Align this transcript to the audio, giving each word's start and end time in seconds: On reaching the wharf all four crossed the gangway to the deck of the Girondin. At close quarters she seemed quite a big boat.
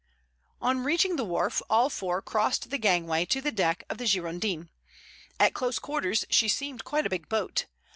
On 0.63 0.83
reaching 0.83 1.15
the 1.15 1.23
wharf 1.23 1.61
all 1.69 1.87
four 1.87 2.23
crossed 2.23 2.71
the 2.71 2.79
gangway 2.79 3.23
to 3.25 3.39
the 3.39 3.51
deck 3.51 3.83
of 3.87 3.99
the 3.99 4.07
Girondin. 4.07 4.69
At 5.39 5.53
close 5.53 5.77
quarters 5.77 6.25
she 6.27 6.47
seemed 6.47 6.83
quite 6.83 7.05
a 7.05 7.09
big 7.11 7.29
boat. 7.29 7.67